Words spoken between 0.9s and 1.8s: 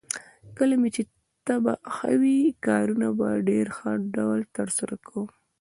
چې طبعه